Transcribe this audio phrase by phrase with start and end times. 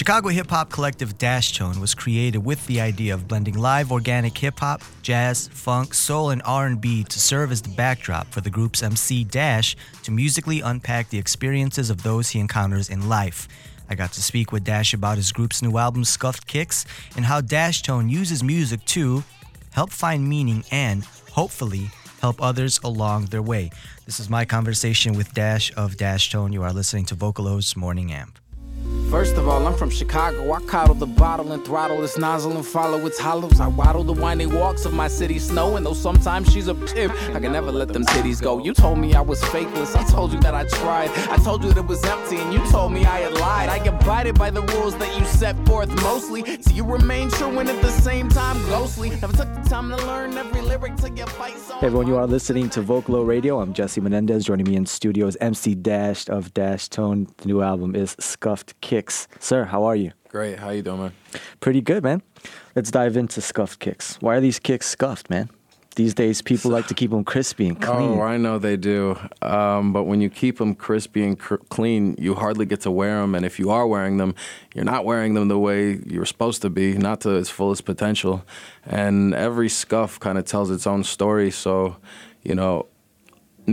[0.00, 4.38] Chicago hip hop collective Dash Tone was created with the idea of blending live organic
[4.38, 8.82] hip hop, jazz, funk, soul, and R&B to serve as the backdrop for the group's
[8.82, 13.46] MC Dash to musically unpack the experiences of those he encounters in life.
[13.90, 17.42] I got to speak with Dash about his group's new album Scuffed Kicks and how
[17.42, 19.22] Dash Tone uses music to
[19.72, 21.90] help find meaning and hopefully
[22.22, 23.70] help others along their way.
[24.06, 26.54] This is my conversation with Dash of Dash Tone.
[26.54, 28.38] You are listening to Vocalo's Morning Amp.
[29.10, 30.52] First of all, I'm from Chicago.
[30.52, 33.58] I coddle the bottle and throttle its nozzle and follow its hollows.
[33.58, 37.12] I waddle the winding walks of my city snow, and though sometimes she's a pimp,
[37.34, 38.62] I can never let them titties go.
[38.62, 39.96] You told me I was fakeless.
[39.96, 41.10] I told you that I tried.
[41.28, 43.68] I told you that it was empty, and you told me I had lied.
[43.68, 46.62] I abided by the rules that you set forth mostly.
[46.62, 49.10] So you remain true and at the same time ghostly.
[49.10, 51.80] Never took the time to learn every lyric to your fight song.
[51.80, 53.60] Hey everyone, you are listening to Vocalo Radio.
[53.60, 54.44] I'm Jesse Menendez.
[54.44, 57.26] Joining me in studio is MC Dash of Dash Tone.
[57.38, 59.28] The new album is Scuffed Kicks.
[59.38, 60.12] Sir, how are you?
[60.28, 60.58] Great.
[60.58, 61.12] How you doing, man?
[61.60, 62.20] Pretty good, man.
[62.76, 64.16] Let's dive into scuffed kicks.
[64.20, 65.48] Why are these kicks scuffed, man?
[65.96, 68.18] These days, people like to keep them crispy and clean.
[68.18, 69.18] Oh, I know they do.
[69.40, 73.22] Um, but when you keep them crispy and cr- clean, you hardly get to wear
[73.22, 73.34] them.
[73.34, 74.34] And if you are wearing them,
[74.74, 78.44] you're not wearing them the way you're supposed to be, not to its fullest potential.
[78.84, 81.50] And every scuff kind of tells its own story.
[81.50, 81.96] So,
[82.42, 82.86] you know,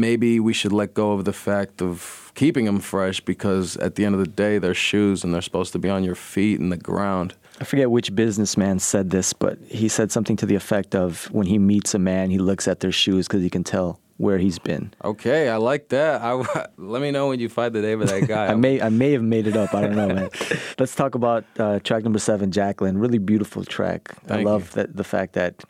[0.00, 4.04] maybe we should let go of the fact of keeping them fresh because at the
[4.04, 6.72] end of the day, they're shoes and they're supposed to be on your feet and
[6.72, 7.34] the ground.
[7.60, 11.46] I forget which businessman said this, but he said something to the effect of when
[11.46, 14.58] he meets a man, he looks at their shoes because he can tell where he's
[14.58, 14.92] been.
[15.04, 16.20] Okay, I like that.
[16.22, 18.46] I, let me know when you find the name of that guy.
[18.52, 19.74] I may I may have made it up.
[19.74, 20.30] I don't know, man.
[20.78, 22.98] Let's talk about uh, track number seven, Jacqueline.
[22.98, 24.14] Really beautiful track.
[24.26, 25.64] Thank I love that the fact that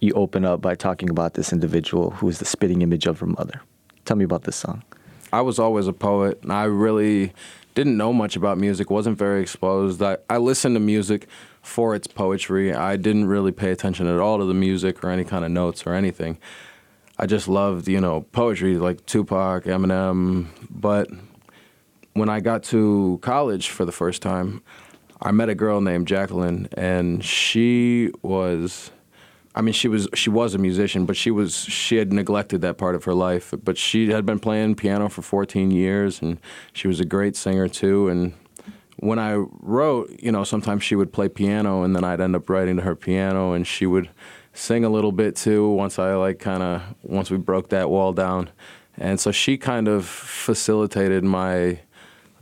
[0.00, 3.26] you open up by talking about this individual who is the spitting image of her
[3.26, 3.60] mother.
[4.04, 4.82] Tell me about this song.
[5.32, 7.32] I was always a poet, and I really
[7.74, 10.02] didn't know much about music, wasn't very exposed.
[10.02, 11.28] I, I listened to music
[11.62, 12.72] for its poetry.
[12.72, 15.86] I didn't really pay attention at all to the music or any kind of notes
[15.86, 16.38] or anything.
[17.18, 20.46] I just loved, you know, poetry like Tupac, Eminem.
[20.70, 21.08] But
[22.14, 24.62] when I got to college for the first time,
[25.20, 28.90] I met a girl named Jacqueline, and she was
[29.56, 32.76] I mean, she was she was a musician, but she was she had neglected that
[32.76, 33.54] part of her life.
[33.64, 36.38] But she had been playing piano for 14 years, and
[36.74, 38.08] she was a great singer too.
[38.08, 38.34] And
[38.98, 42.50] when I wrote, you know, sometimes she would play piano, and then I'd end up
[42.50, 44.10] writing to her piano, and she would
[44.52, 45.70] sing a little bit too.
[45.70, 48.50] Once I like kind of once we broke that wall down,
[48.98, 51.80] and so she kind of facilitated my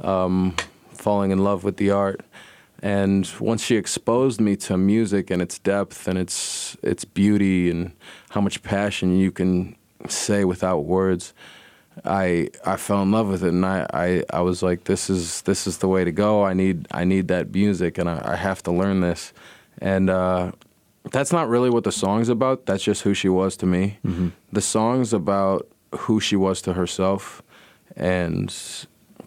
[0.00, 0.56] um,
[0.92, 2.22] falling in love with the art
[2.84, 7.92] and once she exposed me to music and its depth and its its beauty and
[8.28, 9.74] how much passion you can
[10.06, 11.32] say without words,
[12.04, 15.40] I I fell in love with it and I, I, I was like this is
[15.42, 16.44] this is the way to go.
[16.44, 19.32] I need I need that music and I, I have to learn this.
[19.78, 20.52] And uh,
[21.10, 22.66] that's not really what the song's about.
[22.66, 23.96] That's just who she was to me.
[24.04, 24.28] Mm-hmm.
[24.52, 25.66] The song's about
[26.00, 27.42] who she was to herself
[27.96, 28.54] and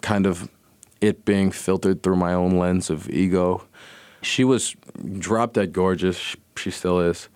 [0.01, 0.47] kind of
[1.01, 3.65] it being filtered through my own lens of ego.
[4.21, 4.75] She was
[5.17, 6.35] drop dead gorgeous.
[6.55, 7.29] She still is,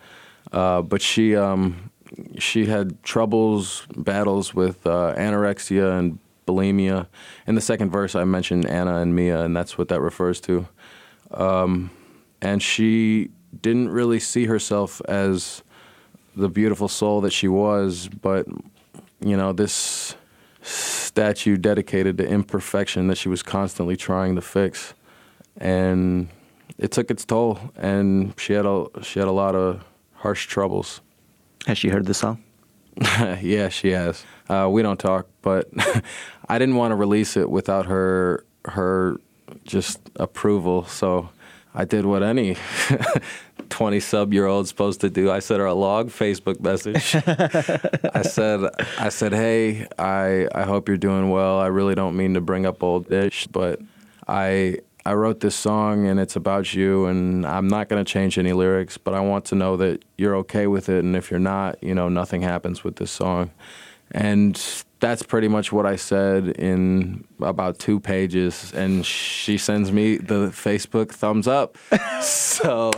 [0.52, 1.92] uh, but she um,
[2.38, 7.08] she had troubles, battles with uh, anorexia and bulimia.
[7.48, 10.68] In the second verse, I mentioned Anna and Mia, and that's what that refers to.
[11.32, 11.92] Um,
[12.42, 13.30] and she
[13.62, 15.64] didn't really see herself as
[16.36, 18.48] the beautiful soul that she was, but
[19.20, 20.16] you know this
[20.62, 24.94] statue dedicated to imperfection that she was constantly trying to fix,
[25.58, 26.28] and
[26.78, 27.60] it took its toll.
[27.76, 29.84] And she had a she had a lot of
[30.16, 31.02] harsh troubles.
[31.66, 32.44] Has she heard the song?
[33.42, 34.26] yeah, she has.
[34.50, 35.70] Uh, we don't talk, but
[36.50, 39.20] I didn't want to release it without her her
[39.64, 40.86] just approval.
[40.86, 41.30] So
[41.74, 42.58] I did what any
[43.82, 45.32] 20 sub year old supposed to do.
[45.32, 47.16] I sent her a long Facebook message.
[48.14, 48.70] I said,
[49.00, 51.58] I said, hey, I, I hope you're doing well.
[51.60, 53.82] I really don't mean to bring up old ish, but
[54.28, 58.38] I, I wrote this song and it's about you, and I'm not going to change
[58.38, 61.04] any lyrics, but I want to know that you're okay with it.
[61.04, 63.50] And if you're not, you know, nothing happens with this song.
[64.12, 64.62] And
[65.02, 70.50] that's pretty much what I said in about two pages, and she sends me the
[70.50, 71.78] Facebook thumbs up.
[72.22, 72.92] so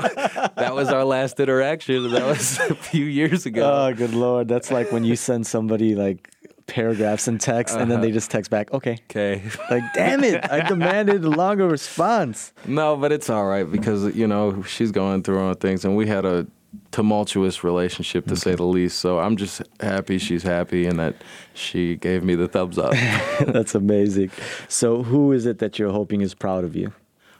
[0.57, 2.11] that was our last interaction.
[2.11, 3.87] That was a few years ago.
[3.89, 4.47] Oh, good lord!
[4.47, 6.29] That's like when you send somebody like
[6.67, 8.13] paragraphs in text, and then they uh-huh.
[8.13, 9.41] just text back, "Okay." Okay.
[9.69, 10.51] Like, damn it!
[10.51, 12.53] I demanded a longer response.
[12.65, 15.95] No, but it's all right because you know she's going through her own things, and
[15.95, 16.47] we had a
[16.93, 18.99] tumultuous relationship to say the least.
[18.99, 21.15] So I'm just happy she's happy and that
[21.55, 22.91] she gave me the thumbs up.
[23.47, 24.29] That's amazing.
[24.69, 26.93] So who is it that you're hoping is proud of you?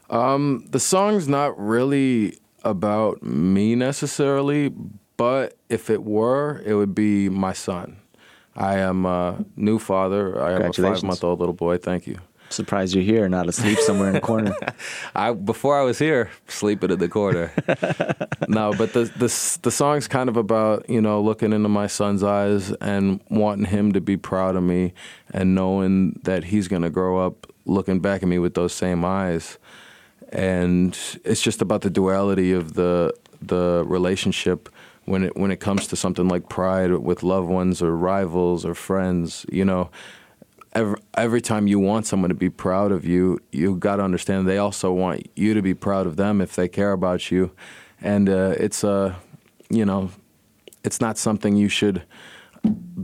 [0.09, 4.73] Um, the song's not really about me necessarily,
[5.17, 7.97] but if it were, it would be my son.
[8.55, 10.41] I am a new father.
[10.41, 11.77] I have a five month old little boy.
[11.77, 12.17] Thank you.
[12.49, 14.55] Surprised you're here, not asleep somewhere in the corner.
[15.15, 17.51] I before I was here, sleeping in the corner.
[18.47, 22.23] no, but the the the song's kind of about you know looking into my son's
[22.23, 24.93] eyes and wanting him to be proud of me,
[25.31, 29.57] and knowing that he's gonna grow up looking back at me with those same eyes,
[30.31, 34.69] and it's just about the duality of the the relationship
[35.05, 38.75] when it when it comes to something like pride with loved ones or rivals or
[38.75, 39.89] friends, you know
[40.73, 44.47] every, every time you want someone to be proud of you, you got to understand
[44.47, 47.51] they also want you to be proud of them if they care about you.
[48.01, 49.15] And uh, it's a, uh,
[49.69, 50.11] you know,
[50.83, 52.03] it's not something you should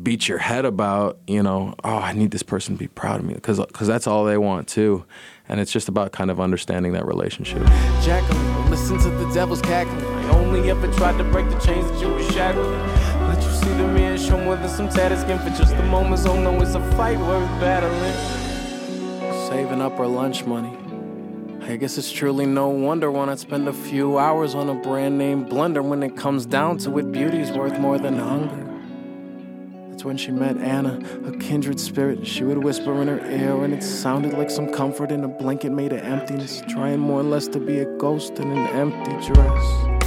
[0.04, 3.26] beat your head about, you know, oh, I need this person to be proud of
[3.26, 5.06] me because cause that's all they want too.
[5.48, 7.66] And it's just about kind of understanding that relationship.
[8.04, 10.06] Jacqueline, listen to the devil's cackling.
[10.06, 13.09] I only ever tried to break the chains that you were shackling.
[14.56, 16.22] Than some tattered skin for just a moment.
[16.22, 18.14] So know it's a fight worth battling.
[19.50, 20.76] Saving up our lunch money.
[21.62, 25.18] I guess it's truly no wonder when I spend a few hours on a brand
[25.18, 25.84] name blender.
[25.84, 28.66] When it comes down to it, beauty's worth more than hunger.
[29.90, 32.26] That's when she met Anna, a kindred spirit.
[32.26, 35.72] She would whisper in her ear, and it sounded like some comfort in a blanket
[35.72, 36.64] made of emptiness.
[36.70, 39.99] Trying more or less to be a ghost in an empty dress.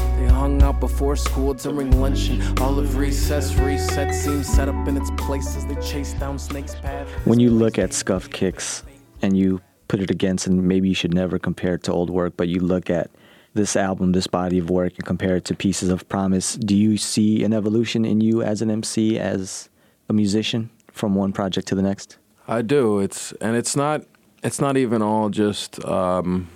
[0.42, 2.42] They hung out before school during luncheon.
[2.58, 6.74] All of recess, reset seems set up in its place as they chase down Snake's
[6.74, 7.08] path.
[7.24, 8.82] When you look at Scuffed Kicks
[9.22, 12.32] and you put it against, and maybe you should never compare it to old work,
[12.36, 13.08] but you look at
[13.54, 16.96] this album, this body of work, and compare it to Pieces of Promise, do you
[16.96, 19.68] see an evolution in you as an MC, as
[20.08, 22.18] a musician, from one project to the next?
[22.48, 22.98] I do.
[22.98, 24.02] It's and it's not.
[24.42, 26.48] It's not even all just um,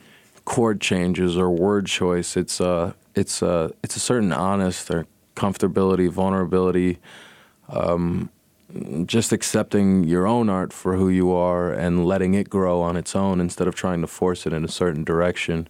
[0.45, 2.37] chord changes or word choice.
[2.37, 6.99] It's uh, it's a it's a certain honest or comfortability, vulnerability,
[7.69, 8.31] um,
[9.07, 13.17] just accepting your own art for who you are and letting it grow on its
[13.17, 15.69] own instead of trying to force it in a certain direction.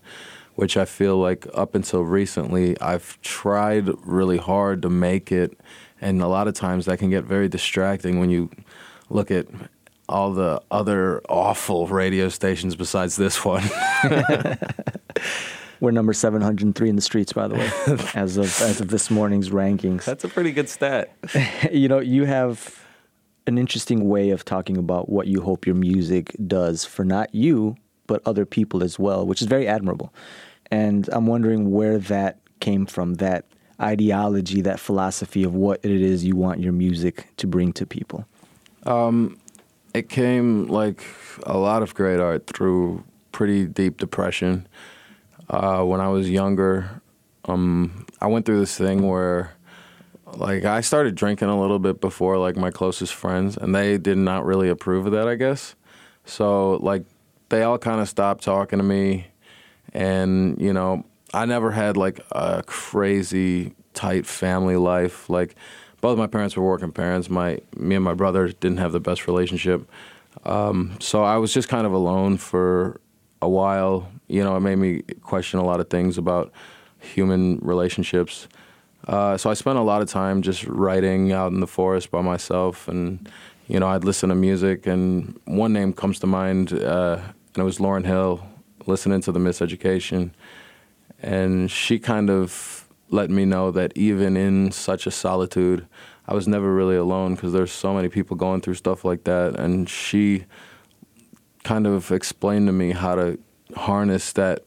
[0.57, 5.59] Which I feel like up until recently, I've tried really hard to make it,
[6.01, 8.51] and a lot of times that can get very distracting when you
[9.11, 9.47] look at
[10.09, 13.65] all the other awful radio stations besides this one.
[15.81, 17.71] We're number 703 in the streets, by the way,
[18.15, 20.05] as of as of this morning's rankings.
[20.05, 21.13] That's a pretty good stat.
[21.73, 22.83] you know, you have
[23.47, 27.77] an interesting way of talking about what you hope your music does for not you,
[28.07, 30.13] but other people as well, which is very admirable.
[30.71, 33.45] And I'm wondering where that came from, that
[33.81, 38.27] ideology, that philosophy of what it is you want your music to bring to people.
[38.85, 39.39] Um,
[39.95, 41.05] it came like
[41.45, 44.67] a lot of great art through pretty deep depression
[45.49, 47.01] uh, when I was younger,
[47.45, 49.53] um, I went through this thing where,
[50.35, 54.19] like, I started drinking a little bit before like my closest friends, and they did
[54.19, 55.75] not really approve of that, I guess.
[56.25, 57.05] So like,
[57.49, 59.29] they all kind of stopped talking to me,
[59.95, 65.31] and you know, I never had like a crazy tight family life.
[65.31, 65.55] Like,
[66.01, 67.31] both my parents were working parents.
[67.31, 69.89] My me and my brother didn't have the best relationship.
[70.45, 73.01] Um, so I was just kind of alone for
[73.43, 74.09] a while.
[74.29, 76.53] You know, it made me question a lot of things about
[76.99, 78.49] human relationships.
[79.07, 82.23] Uh, so I spent a lot of time just writing out in the forest by
[82.23, 83.29] myself, and
[83.69, 84.87] you know, I'd listen to music.
[84.87, 87.19] And one name comes to mind, uh,
[87.55, 88.45] and it was Lauryn Hill,
[88.87, 90.31] listening to the Miseducation,
[91.23, 95.87] and she kind of let me know that even in such a solitude,
[96.27, 99.59] I was never really alone because there's so many people going through stuff like that,
[99.59, 100.47] and she
[101.67, 103.37] kind of explained to me how to
[103.75, 104.63] harness that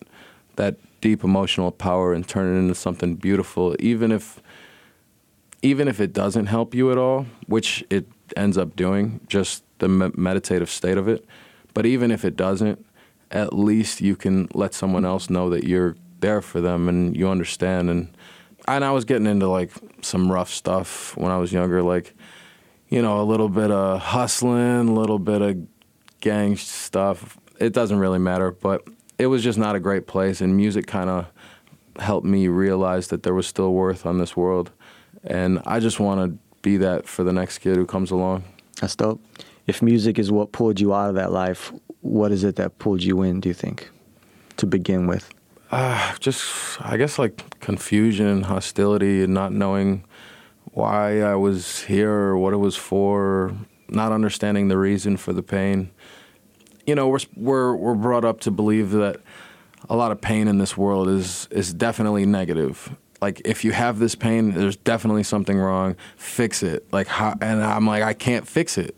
[0.58, 4.41] that deep emotional power and turn it into something beautiful, even if
[5.62, 9.88] even if it doesn't help you at all, which it ends up doing, just the
[9.88, 11.25] me- meditative state of it.
[11.74, 12.86] But even if it doesn't,
[13.32, 17.29] at least you can let someone else know that you're there for them and you
[17.29, 17.89] understand.
[17.89, 18.10] And
[18.68, 22.13] and I was getting into like some rough stuff when I was younger, like
[22.89, 25.56] you know, a little bit of hustling, a little bit of
[26.20, 27.38] gang stuff.
[27.60, 31.10] It doesn't really matter, but it was just not a great place, and music kind
[31.10, 31.28] of
[31.98, 34.72] helped me realize that there was still worth on this world,
[35.24, 38.44] and I just want to be that for the next kid who comes along.
[38.80, 39.22] That's dope.
[39.68, 41.72] If music is what pulled you out of that life,
[42.02, 43.40] what is it that pulled you in?
[43.40, 43.90] Do you think,
[44.58, 45.30] to begin with?
[45.72, 50.04] Uh, just I guess like confusion and hostility and not knowing
[50.72, 53.54] why I was here or what it was for,
[53.89, 55.91] not understanding the reason for the pain
[56.89, 59.22] you know, we're we're we're brought up to believe that
[59.89, 62.96] a lot of pain in this world is is definitely negative.
[63.22, 65.96] Like if you have this pain, there's definitely something wrong.
[66.17, 66.91] Fix it.
[66.91, 68.98] Like how, and I'm like I can't fix it,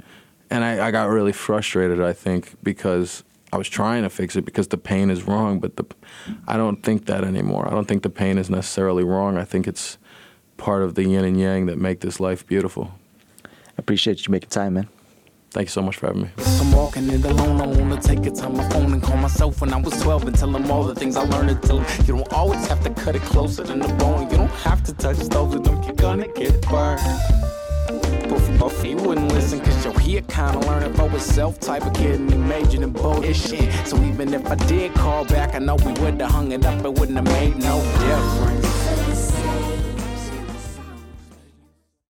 [0.50, 2.02] and I, I got really frustrated.
[2.02, 5.76] I think because I was trying to fix it because the pain is wrong, but
[5.76, 5.86] the
[6.48, 7.68] I don't think that anymore.
[7.68, 9.38] I don't think the pain is necessarily wrong.
[9.38, 9.98] I think it's
[10.56, 12.94] part of the yin and yang that make this life beautiful.
[13.82, 14.88] I appreciate you making time, man.
[15.50, 16.30] Thank you so much for having me.
[16.38, 17.60] I'm walking it alone.
[17.60, 20.38] I wanna take it to my phone and call myself when I was 12 and
[20.38, 22.92] tell them all the things I learned and tell them you don't always have to
[22.92, 24.30] cut it closer than the bone.
[24.30, 27.02] You don't have to touch stoves with them, you're gonna get burned.
[28.30, 31.94] But for both you wouldn't listen, cause yo, he kinda learning for himself type of
[31.94, 33.88] kid and he majored in bogus shit.
[33.88, 36.94] So even if I did call back, I know we would've hung it up, it
[37.00, 38.61] wouldn't have made no difference.